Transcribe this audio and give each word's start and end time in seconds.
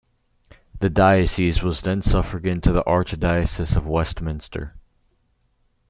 The 0.79 0.89
diocese 0.89 1.61
was 1.61 1.81
then 1.83 2.01
suffragan 2.01 2.59
to 2.61 2.71
the 2.73 2.83
Archdiocese 2.85 3.77
of 3.77 3.85
Westminster. 3.85 4.73